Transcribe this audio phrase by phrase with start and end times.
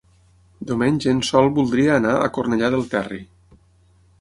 [0.69, 3.21] Diumenge en Sol voldria anar a Cornellà del Terri.